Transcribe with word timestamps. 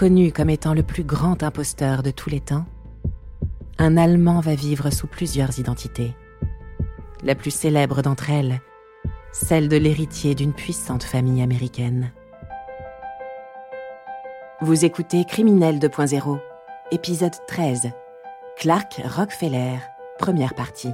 reconnu 0.00 0.32
comme 0.32 0.48
étant 0.48 0.72
le 0.72 0.82
plus 0.82 1.04
grand 1.04 1.42
imposteur 1.42 2.02
de 2.02 2.10
tous 2.10 2.30
les 2.30 2.40
temps, 2.40 2.64
un 3.76 3.98
Allemand 3.98 4.40
va 4.40 4.54
vivre 4.54 4.88
sous 4.88 5.06
plusieurs 5.06 5.58
identités. 5.58 6.14
La 7.22 7.34
plus 7.34 7.50
célèbre 7.50 8.00
d'entre 8.00 8.30
elles, 8.30 8.60
celle 9.30 9.68
de 9.68 9.76
l'héritier 9.76 10.34
d'une 10.34 10.54
puissante 10.54 11.02
famille 11.02 11.42
américaine. 11.42 12.12
Vous 14.62 14.86
écoutez 14.86 15.26
Criminel 15.26 15.78
2.0, 15.78 16.40
épisode 16.92 17.34
13. 17.46 17.90
Clark 18.56 19.02
Rockefeller, 19.04 19.80
première 20.18 20.54
partie. 20.54 20.92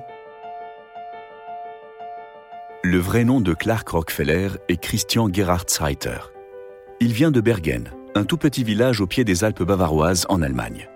Le 2.82 2.98
vrai 2.98 3.22
nom 3.22 3.40
de 3.40 3.54
Clark 3.54 3.88
Rockefeller 3.88 4.48
est 4.68 4.78
Christian 4.78 5.32
Gerhard 5.32 5.66
Reiter. 5.78 6.18
Il 6.98 7.12
vient 7.12 7.30
de 7.30 7.40
Bergen, 7.40 7.92
un 8.16 8.24
tout 8.24 8.36
petit 8.36 8.64
village 8.64 9.00
au 9.00 9.06
pied 9.06 9.24
des 9.24 9.44
Alpes 9.44 9.62
bavaroises 9.62 10.26
en 10.28 10.42
Allemagne. 10.42 10.88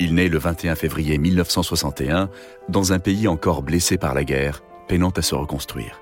Il 0.00 0.14
naît 0.14 0.28
le 0.28 0.38
21 0.38 0.74
février 0.74 1.18
1961 1.18 2.30
dans 2.68 2.92
un 2.92 2.98
pays 2.98 3.28
encore 3.28 3.62
blessé 3.62 3.98
par 3.98 4.14
la 4.14 4.24
guerre, 4.24 4.62
peinant 4.88 5.10
à 5.10 5.22
se 5.22 5.34
reconstruire. 5.34 6.00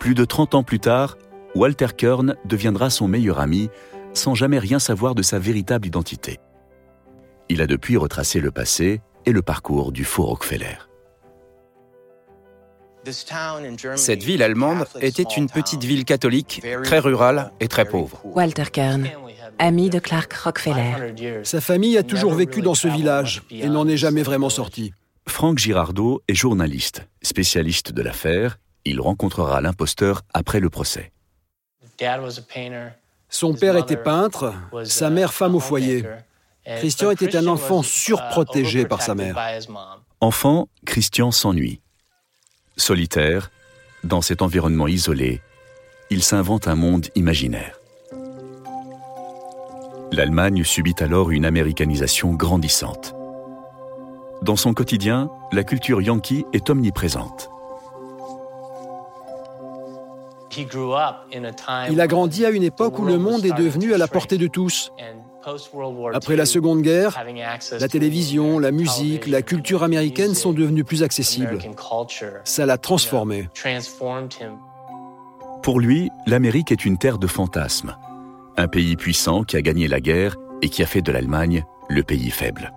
Plus 0.00 0.14
de 0.14 0.24
30 0.24 0.54
ans 0.56 0.62
plus 0.64 0.80
tard, 0.80 1.16
Walter 1.54 1.88
Kern 1.96 2.36
deviendra 2.44 2.90
son 2.90 3.08
meilleur 3.08 3.38
ami 3.38 3.70
sans 4.12 4.34
jamais 4.34 4.58
rien 4.58 4.78
savoir 4.78 5.14
de 5.14 5.22
sa 5.22 5.38
véritable 5.38 5.86
identité. 5.86 6.38
Il 7.48 7.62
a 7.62 7.66
depuis 7.66 7.96
retracé 7.96 8.40
le 8.40 8.50
passé 8.50 9.00
et 9.24 9.32
le 9.32 9.42
parcours 9.42 9.92
du 9.92 10.04
faux 10.04 10.24
Rockefeller. 10.24 10.91
Cette 13.96 14.22
ville 14.22 14.42
allemande 14.42 14.86
était 15.00 15.22
une 15.22 15.48
petite 15.48 15.84
ville 15.84 16.04
catholique, 16.04 16.62
très 16.84 16.98
rurale 16.98 17.52
et 17.60 17.68
très 17.68 17.84
pauvre. 17.84 18.20
Walter 18.24 18.64
Kern, 18.72 19.08
ami 19.58 19.90
de 19.90 19.98
Clark 19.98 20.32
Rockefeller. 20.32 21.42
Sa 21.44 21.60
famille 21.60 21.98
a 21.98 22.02
toujours 22.02 22.34
vécu 22.34 22.62
dans 22.62 22.74
ce 22.74 22.88
village 22.88 23.42
et 23.50 23.68
n'en 23.68 23.88
est 23.88 23.96
jamais 23.96 24.22
vraiment 24.22 24.50
sorti. 24.50 24.92
Franck 25.28 25.58
Girardot 25.58 26.22
est 26.28 26.34
journaliste, 26.34 27.06
spécialiste 27.22 27.92
de 27.92 28.02
l'affaire. 28.02 28.58
Il 28.84 29.00
rencontrera 29.00 29.60
l'imposteur 29.60 30.22
après 30.34 30.60
le 30.60 30.68
procès. 30.70 31.12
Son 33.28 33.54
père 33.54 33.76
était 33.76 33.96
peintre, 33.96 34.54
sa 34.84 35.10
mère 35.10 35.32
femme 35.32 35.54
au 35.54 35.60
foyer. 35.60 36.04
Christian 36.64 37.10
était 37.10 37.36
un 37.36 37.46
enfant 37.46 37.82
surprotégé 37.82 38.84
par 38.84 39.02
sa 39.02 39.14
mère. 39.14 39.36
Enfant, 40.20 40.68
Christian 40.84 41.30
s'ennuie. 41.30 41.81
Solitaire, 42.82 43.52
dans 44.02 44.22
cet 44.22 44.42
environnement 44.42 44.88
isolé, 44.88 45.40
il 46.10 46.20
s'invente 46.24 46.66
un 46.66 46.74
monde 46.74 47.06
imaginaire. 47.14 47.78
L'Allemagne 50.10 50.64
subit 50.64 50.96
alors 50.98 51.30
une 51.30 51.44
américanisation 51.44 52.34
grandissante. 52.34 53.14
Dans 54.42 54.56
son 54.56 54.74
quotidien, 54.74 55.30
la 55.52 55.62
culture 55.62 56.02
yankee 56.02 56.44
est 56.52 56.70
omniprésente. 56.70 57.50
Il 61.88 62.00
a 62.00 62.06
grandi 62.08 62.44
à 62.44 62.50
une 62.50 62.64
époque 62.64 62.98
où 62.98 63.04
le 63.04 63.16
monde 63.16 63.44
est 63.44 63.56
devenu 63.56 63.94
à 63.94 63.98
la 63.98 64.08
portée 64.08 64.38
de 64.38 64.48
tous. 64.48 64.92
Après 66.14 66.36
la 66.36 66.46
Seconde 66.46 66.82
Guerre, 66.82 67.24
la 67.78 67.88
télévision, 67.88 68.58
la 68.58 68.70
musique, 68.70 69.26
la 69.26 69.42
culture 69.42 69.82
américaine 69.82 70.34
sont 70.34 70.52
devenues 70.52 70.84
plus 70.84 71.02
accessibles. 71.02 71.58
Ça 72.44 72.66
l'a 72.66 72.78
transformé. 72.78 73.48
Pour 75.62 75.80
lui, 75.80 76.10
l'Amérique 76.26 76.72
est 76.72 76.84
une 76.84 76.98
terre 76.98 77.18
de 77.18 77.26
fantasmes. 77.26 77.96
Un 78.56 78.68
pays 78.68 78.96
puissant 78.96 79.44
qui 79.44 79.56
a 79.56 79.62
gagné 79.62 79.88
la 79.88 80.00
guerre 80.00 80.36
et 80.60 80.68
qui 80.68 80.82
a 80.82 80.86
fait 80.86 81.02
de 81.02 81.12
l'Allemagne 81.12 81.64
le 81.88 82.02
pays 82.02 82.30
faible. 82.30 82.72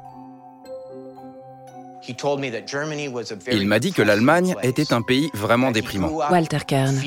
Il 3.52 3.68
m'a 3.68 3.80
dit 3.80 3.92
que 3.92 4.02
l'Allemagne 4.02 4.56
était 4.64 4.94
un 4.94 5.02
pays 5.02 5.30
vraiment 5.34 5.72
déprimant. 5.72 6.10
Walter 6.10 6.60
Kern. 6.68 7.02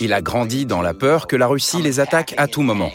Il 0.00 0.12
a 0.12 0.22
grandi 0.22 0.66
dans 0.66 0.82
la 0.82 0.94
peur 0.94 1.26
que 1.26 1.36
la 1.36 1.46
Russie 1.46 1.82
les 1.82 2.00
attaque 2.00 2.34
à 2.36 2.46
tout 2.46 2.62
moment. 2.62 2.90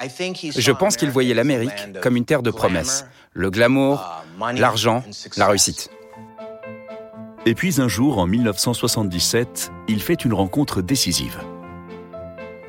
Je 0.00 0.72
pense 0.72 0.96
qu'il 0.96 1.10
voyait 1.10 1.34
l'Amérique 1.34 2.00
comme 2.02 2.16
une 2.16 2.24
terre 2.24 2.42
de 2.42 2.50
promesses, 2.50 3.06
le 3.32 3.50
glamour, 3.50 4.24
l'argent, 4.56 5.02
la 5.36 5.48
réussite. 5.48 5.90
Et 7.46 7.54
puis 7.54 7.80
un 7.80 7.88
jour, 7.88 8.18
en 8.18 8.26
1977, 8.26 9.70
il 9.88 10.02
fait 10.02 10.24
une 10.24 10.34
rencontre 10.34 10.82
décisive. 10.82 11.38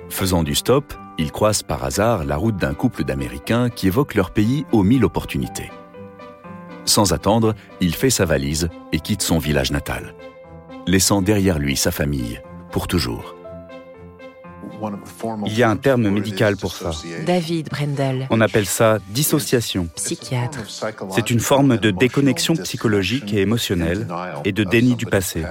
Faisant 0.10 0.44
du 0.44 0.56
stop, 0.56 0.94
ils 1.20 1.34
croisent 1.34 1.64
par 1.64 1.84
hasard 1.84 2.24
la 2.24 2.38
route 2.38 2.56
d'un 2.56 2.74
couple 2.74 3.04
d'Américains 3.04 3.70
qui 3.70 3.88
évoquent 3.88 4.16
leur 4.16 4.32
pays 4.32 4.66
aux 4.72 4.84
mille 4.84 5.04
opportunités. 5.04 5.70
Sans 6.86 7.12
attendre, 7.12 7.56
il 7.82 7.94
fait 7.94 8.10
sa 8.10 8.24
valise 8.24 8.70
et 8.94 9.02
quitte 9.02 9.22
son 9.22 9.38
village 9.38 9.72
natal, 9.72 10.16
laissant 10.88 11.22
derrière 11.22 11.60
lui 11.60 11.76
sa 11.76 11.92
famille 11.92 12.42
pour 12.72 12.88
toujours. 12.88 13.36
Il 15.46 15.58
y 15.58 15.64
a 15.64 15.70
un 15.70 15.76
terme 15.76 16.10
médical 16.10 16.56
pour 16.56 16.74
ça. 16.74 16.92
David 17.26 17.68
Brendel, 17.70 18.28
On 18.30 18.40
appelle 18.40 18.66
ça 18.66 19.00
dissociation. 19.10 19.90
psychiatre. 19.96 20.60
C'est 21.10 21.30
une 21.30 21.42
forme 21.42 21.78
de 21.78 21.92
déconnexion 21.92 22.56
psychologique 22.56 23.34
et 23.34 23.42
émotionnelle 23.42 24.08
et 24.46 24.54
de 24.54 24.64
déni 24.64 24.96
du 24.96 25.06
passé. 25.06 25.44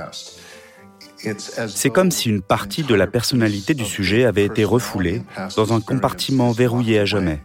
C'est 1.69 1.91
comme 1.91 2.11
si 2.11 2.29
une 2.29 2.43
partie 2.43 2.83
de 2.83 2.95
la 2.95 3.07
personnalité 3.07 3.75
du 3.75 3.85
sujet 3.85 4.25
avait 4.25 4.45
été 4.45 4.65
refoulée 4.65 5.23
dans 5.57 5.73
un 5.73 5.81
compartiment 5.81 6.53
verrouillé 6.53 7.01
à 7.01 7.05
jamais. 7.05 7.41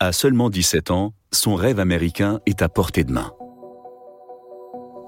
À 0.00 0.12
seulement 0.12 0.50
17 0.50 0.90
ans, 0.90 1.14
son 1.30 1.54
rêve 1.54 1.80
américain 1.80 2.40
est 2.46 2.62
à 2.62 2.68
portée 2.68 3.04
de 3.04 3.12
main. 3.12 3.32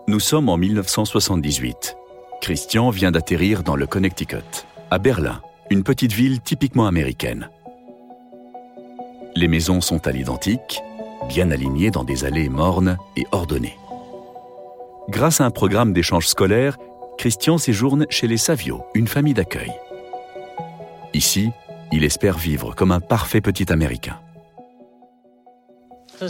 Nous 0.06 0.20
sommes 0.20 0.48
en 0.48 0.56
1978. 0.56 1.96
Christian 2.40 2.90
vient 2.90 3.10
d'atterrir 3.10 3.62
dans 3.62 3.76
le 3.76 3.86
Connecticut, 3.86 4.66
à 4.90 4.98
Berlin, 4.98 5.40
une 5.70 5.82
petite 5.82 6.12
ville 6.12 6.40
typiquement 6.40 6.86
américaine. 6.86 7.48
Les 9.34 9.48
maisons 9.48 9.80
sont 9.80 10.06
à 10.06 10.12
l'identique, 10.12 10.80
bien 11.28 11.50
alignées 11.50 11.90
dans 11.90 12.04
des 12.04 12.24
allées 12.24 12.48
mornes 12.48 12.98
et 13.16 13.24
ordonnées. 13.32 13.78
Grâce 15.08 15.40
à 15.40 15.44
un 15.44 15.50
programme 15.50 15.92
d'échange 15.92 16.26
scolaire, 16.26 16.76
Christian 17.18 17.58
séjourne 17.58 18.06
chez 18.08 18.26
les 18.26 18.38
Savio, 18.38 18.84
une 18.94 19.06
famille 19.06 19.34
d'accueil. 19.34 19.72
Ici, 21.12 21.50
il 21.92 22.04
espère 22.04 22.38
vivre 22.38 22.74
comme 22.74 22.90
un 22.90 23.00
parfait 23.00 23.40
petit 23.40 23.70
Américain. 23.70 24.18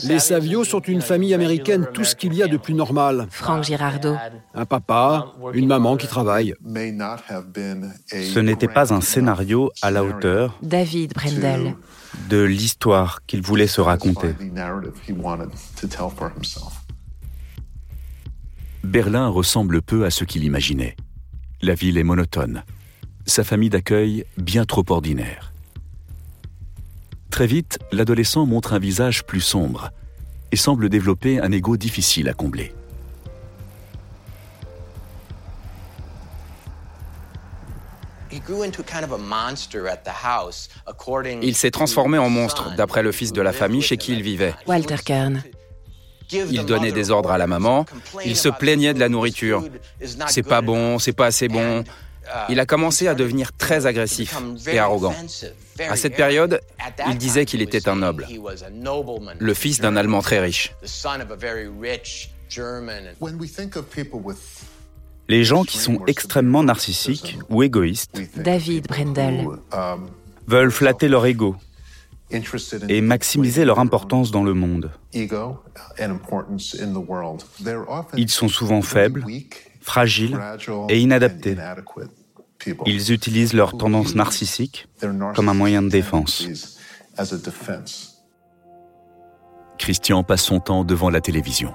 Les 0.05 0.19
Savio 0.19 0.65
sont 0.65 0.81
une 0.81 1.03
famille 1.03 1.35
américaine, 1.35 1.87
tout 1.93 2.05
ce 2.05 2.17
qu'il 2.17 2.35
y 2.35 2.43
a 2.43 2.49
de 2.49 2.57
plus 2.57 2.75
normal. 2.75 3.27
Franck 3.31 3.65
Girardot. 3.65 4.17
Un 4.55 4.65
papa, 4.65 5.35
une 5.53 5.67
maman 5.67 5.97
qui 5.97 6.07
travaille. 6.09 6.55
Ce 6.65 8.39
n'était 8.41 8.69
pas 8.69 8.93
un 8.93 9.01
scénario 9.01 9.71
à 9.83 9.91
la 9.91 10.03
hauteur 10.03 10.59
David 10.63 11.13
Brendel. 11.15 11.77
de 12.29 12.43
l'histoire 12.43 13.21
qu'il 13.27 13.43
voulait 13.43 13.67
se 13.67 13.81
raconter. 13.81 14.35
Berlin 18.85 19.29
ressemble 19.29 19.81
peu 19.81 20.05
à 20.05 20.11
ce 20.11 20.25
qu'il 20.25 20.45
imaginait. 20.45 20.95
La 21.63 21.75
ville 21.75 21.97
est 21.97 22.05
monotone. 22.05 22.65
Sa 23.25 23.43
famille 23.43 23.71
d'accueil 23.71 24.27
bien 24.37 24.67
trop 24.67 24.85
ordinaire. 24.91 25.53
Très 27.31 27.47
vite, 27.47 27.79
l'adolescent 27.93 28.45
montre 28.45 28.75
un 28.75 28.79
visage 28.79 29.25
plus 29.25 29.41
sombre 29.41 29.91
et 30.53 30.57
semble 30.57 30.91
développer 30.91 31.41
un 31.41 31.51
ego 31.51 31.79
difficile 31.79 32.29
à 32.29 32.35
combler. 32.35 32.75
Il 41.43 41.57
s'est 41.57 41.71
transformé 41.71 42.19
en 42.19 42.29
monstre, 42.29 42.77
d'après 42.77 43.03
le 43.03 43.13
fils 43.13 43.33
de 43.33 43.41
la 43.41 43.53
famille 43.53 43.83
chez 43.83 43.97
qui 43.97 44.13
il 44.13 44.23
vivait. 44.23 44.55
Walter 44.67 44.97
Kern. 45.03 45.43
Il 46.51 46.65
donnait 46.65 46.93
des 46.93 47.11
ordres 47.11 47.31
à 47.31 47.39
la 47.39 47.47
maman, 47.47 47.87
il 48.25 48.37
se 48.37 48.49
plaignait 48.49 48.95
de 48.95 49.01
la 49.01 49.09
nourriture. 49.09 49.65
C'est 50.29 50.43
pas 50.43 50.61
bon, 50.61 50.99
c'est 50.99 51.13
pas 51.13 51.27
assez 51.27 51.49
bon. 51.49 51.85
Il 52.49 52.59
a 52.61 52.67
commencé 52.67 53.07
à 53.09 53.15
devenir 53.15 53.53
très 53.53 53.87
agressif 53.87 54.37
et 54.67 54.79
arrogant. 54.79 55.15
À 55.89 55.97
cette 55.97 56.17
période, 56.17 56.61
il 57.09 57.19
disait 57.19 57.45
qu'il 57.45 57.63
était 57.63 57.89
un 57.89 57.97
noble, 57.97 58.27
le 59.39 59.55
fils 59.55 59.81
d'un 59.81 59.97
Allemand 59.97 60.23
très 60.23 60.41
riche. 60.41 60.73
Les 65.29 65.45
gens 65.45 65.65
qui 65.65 65.79
sont 65.79 66.05
extrêmement 66.07 66.63
narcissiques 66.63 67.39
ou 67.49 67.63
égoïstes 67.63 68.21
David 68.37 68.87
Brendel. 68.87 69.47
veulent 70.47 70.71
flatter 70.71 71.09
leur 71.09 71.25
ego 71.27 71.57
et 72.31 73.01
maximiser 73.01 73.65
leur 73.65 73.79
importance 73.79 74.31
dans 74.31 74.43
le 74.43 74.55
monde. 74.55 74.91
Ils 78.17 78.31
sont 78.31 78.49
souvent 78.49 78.83
faibles, 78.83 79.25
fragiles 79.81 80.39
et 80.89 81.01
inadaptés. 81.01 81.57
Ils 82.87 83.13
utilisent 83.13 83.53
leur 83.53 83.77
tendance 83.77 84.15
narcissique 84.15 84.89
comme 85.35 85.49
un 85.49 85.55
moyen 85.55 85.83
de 85.83 85.89
défense. 85.89 86.49
Christian 89.79 90.23
passe 90.23 90.43
son 90.43 90.61
temps 90.61 90.85
devant 90.85 91.11
la 91.11 91.21
télévision. 91.21 91.75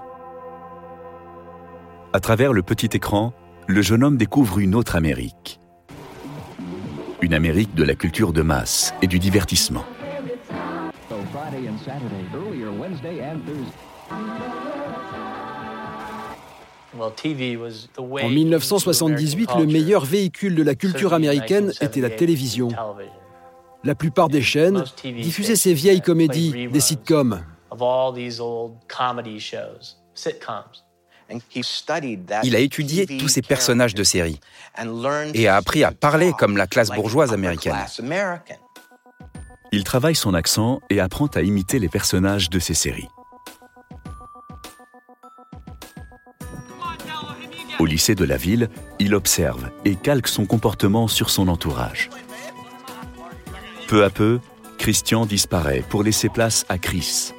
À 2.12 2.20
travers 2.20 2.54
le 2.54 2.64
petit 2.64 2.90
écran, 2.94 3.34
le 3.68 3.84
jeune 3.84 4.04
homme 4.04 4.18
découvre 4.18 4.58
une 4.60 4.74
autre 4.74 4.96
Amérique. 4.96 5.60
Une 7.22 7.36
Amérique 7.36 7.76
de 7.76 7.84
la 7.84 7.94
culture 7.94 8.34
de 8.34 8.42
masse 8.42 8.96
et 9.04 9.08
du 9.08 9.20
divertissement. 9.20 9.86
En 18.22 18.30
1978, 18.30 19.50
le 19.58 19.66
meilleur 19.66 20.06
véhicule 20.06 20.56
de 20.56 20.64
la 20.64 20.76
culture 20.76 21.14
américaine 21.14 21.72
était 21.82 22.02
la 22.02 22.10
télévision. 22.10 22.70
La 23.84 23.96
plupart 23.96 24.28
des 24.28 24.42
chaînes 24.42 24.84
diffusaient 25.04 25.56
ces 25.56 25.74
vieilles 25.74 26.02
comédies, 26.02 26.68
des 26.68 26.80
sitcoms. 26.80 27.44
Il 32.44 32.56
a 32.56 32.60
étudié 32.60 33.06
tous 33.06 33.28
ces 33.28 33.42
personnages 33.42 33.94
de 33.94 34.04
série 34.04 34.40
et 35.34 35.48
a 35.48 35.56
appris 35.56 35.84
à 35.84 35.92
parler 35.92 36.34
comme 36.38 36.58
la 36.58 36.68
classe 36.68 36.90
bourgeoise 36.90 37.34
américaine. 37.34 37.76
Il 39.72 39.84
travaille 39.84 40.16
son 40.16 40.34
accent 40.34 40.82
et 40.90 41.00
apprend 41.00 41.28
à 41.28 41.42
imiter 41.42 41.78
les 41.80 41.90
personnages 41.90 42.50
de 42.50 42.60
ces 42.60 42.74
séries. 42.74 43.08
Au 47.80 47.86
lycée 47.86 48.16
de 48.16 48.26
la 48.26 48.36
ville, 48.36 48.70
il 49.00 49.16
observe 49.16 49.70
et 49.86 49.96
calque 49.96 50.28
son 50.28 50.46
comportement 50.46 51.08
sur 51.08 51.30
son 51.30 51.48
entourage. 51.48 52.10
Peu 53.88 54.04
à 54.04 54.10
peu, 54.10 54.40
Christian 54.78 55.26
disparaît 55.26 55.84
pour 55.88 56.04
laisser 56.04 56.30
place 56.30 56.66
à 56.68 56.78
Chris, 56.78 57.32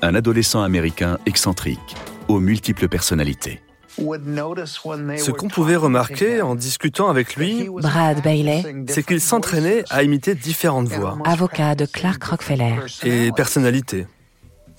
un 0.00 0.14
adolescent 0.14 0.62
américain 0.62 1.18
excentrique, 1.26 1.96
aux 2.28 2.40
multiples 2.40 2.88
personnalités. 2.88 3.60
Ce 3.98 5.30
qu'on 5.30 5.48
pouvait 5.48 5.76
remarquer 5.76 6.40
en 6.40 6.54
discutant 6.54 7.08
avec 7.08 7.36
lui, 7.36 7.68
Brad 7.68 8.22
Bailey, 8.22 8.62
c'est 8.88 9.04
qu'il 9.04 9.20
s'entraînait 9.20 9.84
à 9.90 10.02
imiter 10.02 10.34
différentes 10.34 10.88
voix 10.88 11.18
avocat 11.24 11.74
de 11.74 11.86
Clark 11.86 12.22
Rockefeller. 12.24 12.76
et 13.04 13.32
personnalités. 13.32 14.06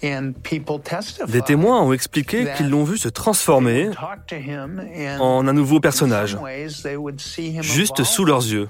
Des 0.01 1.41
témoins 1.41 1.81
ont 1.81 1.93
expliqué 1.93 2.47
qu'ils 2.57 2.69
l'ont 2.69 2.83
vu 2.83 2.97
se 2.97 3.07
transformer 3.07 3.89
en 5.19 5.47
un 5.47 5.53
nouveau 5.53 5.79
personnage, 5.79 6.37
juste 7.61 8.03
sous 8.03 8.25
leurs 8.25 8.45
yeux. 8.45 8.67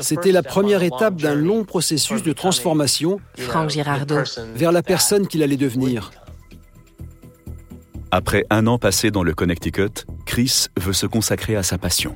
C'était 0.00 0.32
la 0.32 0.42
première 0.42 0.82
étape 0.82 1.16
d'un 1.16 1.34
long 1.34 1.64
processus 1.64 2.22
de 2.22 2.32
transformation 2.32 3.20
Frank 3.38 3.70
Girardot. 3.70 4.22
vers 4.54 4.72
la 4.72 4.82
personne 4.82 5.26
qu'il 5.26 5.42
allait 5.42 5.58
devenir. 5.58 6.10
Après 8.14 8.44
un 8.50 8.66
an 8.66 8.76
passé 8.76 9.10
dans 9.10 9.22
le 9.22 9.32
Connecticut, 9.32 10.04
Chris 10.26 10.66
veut 10.78 10.92
se 10.92 11.06
consacrer 11.06 11.56
à 11.56 11.62
sa 11.62 11.78
passion. 11.78 12.14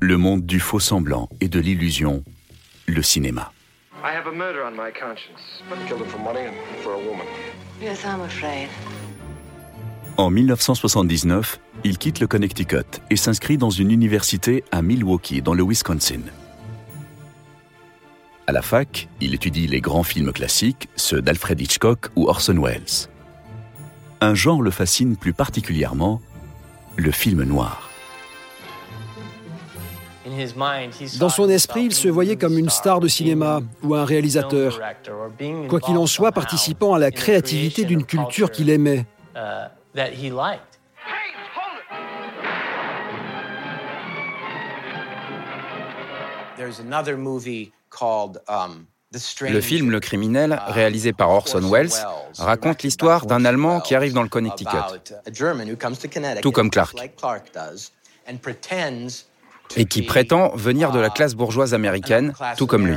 Le 0.00 0.16
monde 0.16 0.44
du 0.46 0.58
faux 0.58 0.80
semblant 0.80 1.28
et 1.40 1.46
de 1.46 1.60
l'illusion, 1.60 2.24
le 2.88 3.00
cinéma. 3.00 3.52
I 4.02 4.10
have 4.16 4.26
a 4.26 4.32
murder 4.32 4.62
on 4.66 4.72
my 4.72 4.90
conscience. 4.92 5.62
I 5.70 5.86
killed 5.86 6.00
him 6.00 6.08
for 6.08 6.18
money 6.18 6.48
and 6.48 6.82
for 6.82 6.92
a 6.94 6.96
woman. 6.96 7.24
Yes, 7.80 8.02
I'm 8.04 8.20
afraid. 8.22 8.68
En 10.16 10.28
1979, 10.28 11.60
il 11.84 11.96
quitte 11.96 12.18
le 12.18 12.26
Connecticut 12.26 13.00
et 13.10 13.16
s'inscrit 13.16 13.58
dans 13.58 13.70
une 13.70 13.92
université 13.92 14.64
à 14.72 14.82
Milwaukee, 14.82 15.40
dans 15.40 15.54
le 15.54 15.62
Wisconsin. 15.62 16.22
À 18.48 18.52
la 18.52 18.62
fac, 18.62 19.08
il 19.20 19.34
étudie 19.34 19.68
les 19.68 19.80
grands 19.80 20.02
films 20.02 20.32
classiques, 20.32 20.88
ceux 20.96 21.22
d'Alfred 21.22 21.60
Hitchcock 21.60 22.08
ou 22.16 22.26
Orson 22.26 22.60
Welles. 22.60 23.08
Un 24.20 24.34
genre 24.34 24.62
le 24.62 24.70
fascine 24.70 25.16
plus 25.16 25.32
particulièrement, 25.32 26.20
le 26.96 27.10
film 27.12 27.44
noir. 27.44 27.88
Dans 31.18 31.28
son 31.28 31.48
esprit, 31.48 31.84
il 31.84 31.94
se 31.94 32.08
voyait 32.08 32.36
comme 32.36 32.58
une 32.58 32.68
star 32.68 33.00
de 33.00 33.08
cinéma 33.08 33.60
ou 33.82 33.94
un 33.94 34.04
réalisateur, 34.04 34.80
quoi 35.68 35.80
qu'il 35.80 35.96
en 35.96 36.06
soit 36.06 36.32
participant 36.32 36.94
à 36.94 36.98
la 36.98 37.10
créativité 37.10 37.84
d'une 37.84 38.04
culture 38.04 38.50
qu'il 38.50 38.70
aimait. 38.70 39.06
Le 49.40 49.60
film 49.60 49.90
Le 49.90 50.00
criminel, 50.00 50.60
réalisé 50.66 51.14
par 51.14 51.30
Orson 51.30 51.66
Welles, 51.70 51.88
raconte 52.38 52.82
l'histoire 52.82 53.24
d'un 53.24 53.44
Allemand 53.46 53.80
qui 53.80 53.94
arrive 53.94 54.12
dans 54.12 54.22
le 54.22 54.28
Connecticut, 54.28 54.76
tout 56.42 56.52
comme 56.52 56.70
Clark, 56.70 56.96
et 59.76 59.84
qui 59.86 60.02
prétend 60.02 60.54
venir 60.56 60.92
de 60.92 60.98
la 60.98 61.08
classe 61.08 61.34
bourgeoise 61.34 61.72
américaine, 61.72 62.34
tout 62.58 62.66
comme 62.66 62.86
lui. 62.86 62.96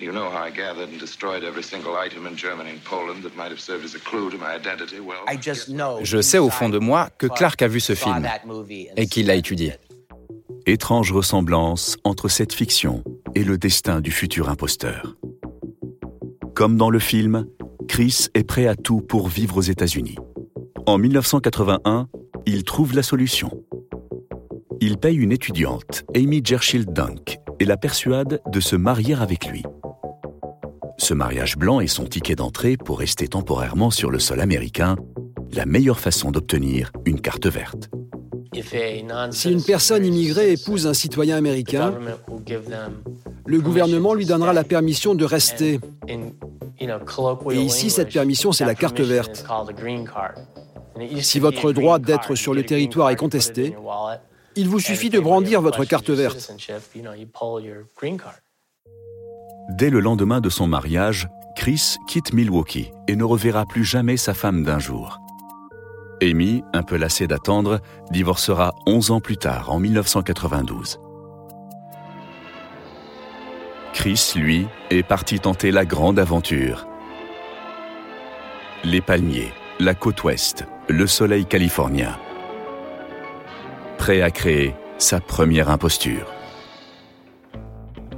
You 0.00 0.12
know 0.12 0.30
how 0.30 0.46
I 0.46 0.50
gathered 0.50 0.88
and 0.88 0.98
destroyed 0.98 1.44
every 1.44 1.62
single 1.62 1.92
item 1.94 2.26
in 2.26 2.34
Germany 2.34 2.70
and 2.70 2.82
Poland 2.84 3.22
that 3.22 3.36
might 3.36 3.50
have 3.50 3.60
served 3.60 3.84
as 3.84 3.94
a 3.94 3.98
clue 3.98 4.30
to 4.30 4.38
my 4.38 4.56
identity. 4.56 4.98
Well, 4.98 5.18
Je 6.02 6.22
sais 6.22 6.38
au 6.38 6.48
fond 6.48 6.70
de 6.70 6.78
moi 6.78 7.10
que 7.18 7.26
Clark 7.26 7.60
a 7.60 7.68
vu 7.68 7.80
ce 7.80 7.94
film 7.94 8.26
et 8.96 9.06
qu'il 9.08 9.26
l'a 9.26 9.34
étudié. 9.34 9.74
Étrange 10.64 11.12
ressemblance 11.12 11.98
entre 12.04 12.28
cette 12.28 12.54
fiction 12.54 13.04
et 13.34 13.44
le 13.44 13.58
destin 13.58 14.00
du 14.00 14.10
futur 14.10 14.48
imposteur. 14.48 15.16
Comme 16.54 16.76
dans 16.76 16.90
le 16.90 16.98
film, 16.98 17.46
Chris 17.88 18.26
est 18.34 18.44
prêt 18.44 18.66
à 18.66 18.74
tout 18.74 19.00
pour 19.00 19.28
vivre 19.28 19.56
aux 19.56 19.62
États-Unis. 19.62 20.16
En 20.86 20.98
1981, 20.98 22.08
il 22.46 22.64
trouve 22.64 22.94
la 22.94 23.02
solution. 23.02 23.64
Il 24.80 24.96
paye 24.96 25.16
une 25.16 25.32
étudiante, 25.32 26.04
Amy 26.14 26.40
Gershild 26.44 26.92
Dunk, 26.92 27.38
et 27.58 27.64
la 27.64 27.76
persuade 27.76 28.40
de 28.50 28.60
se 28.60 28.76
marier 28.76 29.14
avec 29.14 29.46
lui. 29.46 29.62
Ce 30.98 31.14
mariage 31.14 31.56
blanc 31.56 31.80
est 31.80 31.86
son 31.86 32.04
ticket 32.04 32.34
d'entrée 32.34 32.76
pour 32.76 32.98
rester 32.98 33.28
temporairement 33.28 33.90
sur 33.90 34.10
le 34.10 34.18
sol 34.18 34.40
américain, 34.40 34.96
la 35.52 35.66
meilleure 35.66 35.98
façon 35.98 36.30
d'obtenir 36.30 36.92
une 37.06 37.20
carte 37.20 37.46
verte. 37.46 37.90
Si 39.30 39.50
une 39.50 39.62
personne 39.62 40.04
immigrée 40.04 40.52
épouse 40.52 40.86
un 40.86 40.94
citoyen 40.94 41.36
américain, 41.36 41.94
le 43.46 43.60
gouvernement 43.60 44.14
lui 44.14 44.26
donnera 44.26 44.52
la 44.52 44.64
permission 44.64 45.14
de 45.14 45.24
rester. 45.24 45.80
Et 46.08 47.56
ici, 47.56 47.90
cette 47.90 48.12
permission, 48.12 48.52
c'est 48.52 48.64
la 48.64 48.74
carte 48.74 49.00
verte. 49.00 49.44
Si 51.20 51.38
votre 51.38 51.72
droit 51.72 51.98
d'être 51.98 52.34
sur 52.34 52.54
le 52.54 52.64
territoire 52.64 53.10
est 53.10 53.16
contesté, 53.16 53.74
il 54.56 54.68
vous 54.68 54.80
suffit 54.80 55.10
de 55.10 55.20
brandir 55.20 55.62
votre 55.62 55.84
carte 55.84 56.10
verte. 56.10 56.52
Dès 59.70 59.90
le 59.90 60.00
lendemain 60.00 60.40
de 60.40 60.48
son 60.48 60.66
mariage, 60.66 61.28
Chris 61.56 61.96
quitte 62.08 62.32
Milwaukee 62.32 62.90
et 63.06 63.14
ne 63.14 63.24
reverra 63.24 63.64
plus 63.66 63.84
jamais 63.84 64.16
sa 64.16 64.34
femme 64.34 64.64
d'un 64.64 64.78
jour. 64.78 65.20
Amy, 66.22 66.62
un 66.72 66.82
peu 66.82 66.96
lassée 66.96 67.26
d'attendre, 67.26 67.80
divorcera 68.10 68.74
11 68.86 69.10
ans 69.10 69.20
plus 69.20 69.36
tard, 69.36 69.70
en 69.70 69.78
1992. 69.78 71.00
Chris, 73.92 74.32
lui, 74.36 74.66
est 74.90 75.02
parti 75.02 75.40
tenter 75.40 75.70
la 75.70 75.84
grande 75.84 76.18
aventure. 76.18 76.86
Les 78.84 79.00
palmiers, 79.00 79.52
la 79.78 79.94
côte 79.94 80.22
ouest, 80.24 80.64
le 80.88 81.06
soleil 81.06 81.44
californien. 81.44 82.18
Prêt 83.98 84.22
à 84.22 84.30
créer 84.30 84.74
sa 84.98 85.20
première 85.20 85.68
imposture. 85.68 86.32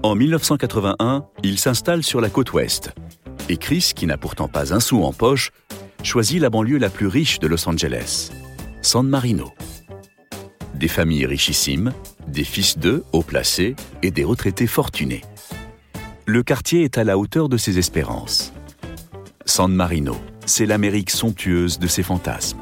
En 0.02 0.14
1981, 0.14 1.26
il 1.42 1.58
s'installe 1.58 2.02
sur 2.02 2.20
la 2.20 2.28
côte 2.28 2.52
ouest. 2.52 2.92
Et 3.48 3.56
Chris, 3.56 3.92
qui 3.94 4.06
n'a 4.06 4.18
pourtant 4.18 4.48
pas 4.48 4.74
un 4.74 4.80
sou 4.80 5.04
en 5.04 5.12
poche, 5.12 5.50
choisit 6.02 6.40
la 6.40 6.50
banlieue 6.50 6.78
la 6.78 6.90
plus 6.90 7.06
riche 7.06 7.38
de 7.38 7.46
Los 7.46 7.68
Angeles, 7.68 8.30
San 8.82 9.06
Marino. 9.06 9.52
Des 10.74 10.88
familles 10.88 11.26
richissimes, 11.26 11.92
des 12.26 12.44
fils 12.44 12.78
d'eux 12.78 13.04
haut 13.12 13.22
placés 13.22 13.76
et 14.02 14.10
des 14.10 14.24
retraités 14.24 14.66
fortunés. 14.66 15.22
Le 16.26 16.42
quartier 16.42 16.84
est 16.84 16.98
à 16.98 17.04
la 17.04 17.18
hauteur 17.18 17.48
de 17.48 17.56
ses 17.56 17.78
espérances. 17.78 18.52
San 19.44 19.72
Marino, 19.72 20.16
c'est 20.46 20.66
l'Amérique 20.66 21.10
somptueuse 21.10 21.78
de 21.78 21.86
ses 21.86 22.02
fantasmes. 22.02 22.58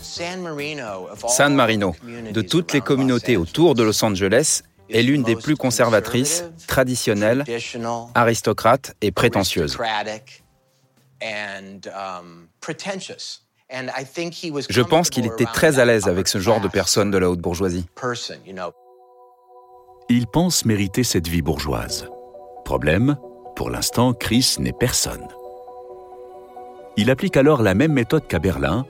San 0.00 1.54
Marino, 1.54 1.94
de 2.32 2.40
toutes 2.42 2.72
les 2.72 2.80
communautés 2.80 3.36
autour 3.36 3.74
de 3.74 3.82
Los 3.82 4.04
Angeles, 4.04 4.62
est 4.90 5.02
l'une 5.02 5.22
des 5.22 5.34
plus 5.34 5.56
conservatrices, 5.56 6.44
traditionnelles, 6.66 7.44
aristocrates 8.14 8.94
et 9.00 9.10
prétentieuses. 9.12 9.76
Je 14.68 14.82
pense 14.82 15.10
qu'il 15.10 15.26
était 15.26 15.46
très 15.46 15.78
à 15.78 15.84
l'aise 15.84 16.06
avec 16.06 16.28
ce 16.28 16.38
genre 16.38 16.60
de 16.60 16.68
personnes 16.68 17.10
de 17.10 17.18
la 17.18 17.30
haute 17.30 17.40
bourgeoisie. 17.40 17.86
Il 20.10 20.26
pense 20.26 20.64
mériter 20.64 21.02
cette 21.02 21.28
vie 21.28 21.40
bourgeoise. 21.40 22.08
Problème, 22.64 23.16
pour 23.56 23.70
l'instant, 23.70 24.12
Chris 24.12 24.56
n'est 24.58 24.72
personne. 24.72 25.26
Il 26.96 27.10
applique 27.10 27.36
alors 27.36 27.62
la 27.62 27.74
même 27.74 27.92
méthode 27.92 28.26
qu'à 28.28 28.38
Berlin, 28.38 28.84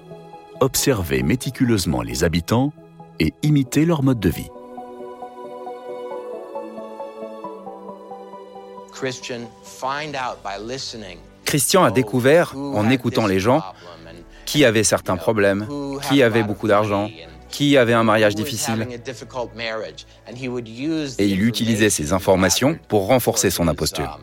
observer 0.61 1.23
méticuleusement 1.23 2.03
les 2.03 2.25
habitants 2.25 2.73
et 3.21 3.33
imiter 3.43 3.85
leur 3.85 4.03
mode 4.03 4.21
de 4.21 4.29
vie. 4.29 4.51
Christian 11.55 11.85
a 11.85 11.93
découvert, 11.93 12.57
en 12.57 12.91
écoutant 12.91 13.29
les 13.29 13.39
gens, 13.39 13.63
qui 14.45 14.65
avait 14.65 14.83
certains 14.83 15.17
problèmes, 15.17 15.69
qui 16.09 16.21
avait 16.21 16.43
beaucoup 16.43 16.67
d'argent, 16.67 17.09
qui 17.49 17.77
avait 17.77 17.93
un 17.93 18.03
mariage 18.03 18.35
difficile. 18.35 18.89
Et 21.21 21.27
il 21.29 21.45
utilisait 21.45 21.91
ces 21.91 22.13
informations 22.13 22.77
pour 22.89 23.07
renforcer 23.07 23.51
son 23.51 23.69
imposture. 23.69 24.19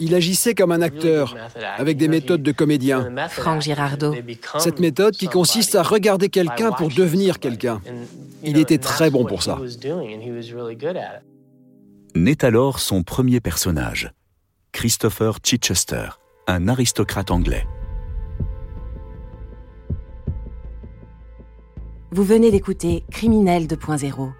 Il 0.00 0.14
agissait 0.16 0.56
comme 0.56 0.72
un 0.72 0.82
acteur, 0.82 1.36
avec 1.76 1.98
des 1.98 2.08
méthodes 2.08 2.42
de 2.42 2.50
comédien. 2.50 3.08
Franck 3.30 3.62
Girardot. 3.62 4.16
Cette 4.58 4.80
méthode 4.80 5.14
qui 5.16 5.28
consiste 5.28 5.76
à 5.76 5.84
regarder 5.84 6.30
quelqu'un 6.30 6.72
pour 6.72 6.88
devenir 6.88 7.38
quelqu'un. 7.38 7.80
Il 8.42 8.58
était 8.58 8.78
très 8.78 9.08
bon 9.08 9.24
pour 9.24 9.44
ça. 9.44 9.56
Naît 12.14 12.42
alors 12.44 12.80
son 12.80 13.02
premier 13.02 13.40
personnage, 13.40 14.12
Christopher 14.72 15.38
Chichester, 15.44 16.08
un 16.46 16.66
aristocrate 16.68 17.30
anglais. 17.30 17.66
Vous 22.10 22.24
venez 22.24 22.50
d'écouter 22.50 23.04
Criminel 23.10 23.66
2.0. 23.66 24.32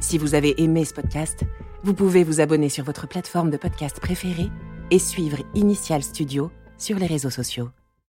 Si 0.00 0.18
vous 0.18 0.34
avez 0.34 0.60
aimé 0.60 0.84
ce 0.84 0.94
podcast, 0.94 1.44
vous 1.84 1.94
pouvez 1.94 2.24
vous 2.24 2.40
abonner 2.40 2.68
sur 2.68 2.84
votre 2.84 3.06
plateforme 3.06 3.50
de 3.50 3.56
podcast 3.56 4.00
préférée 4.00 4.50
et 4.90 4.98
suivre 4.98 5.38
Initial 5.54 6.02
Studio 6.02 6.50
sur 6.76 6.98
les 6.98 7.06
réseaux 7.06 7.30
sociaux. 7.30 7.70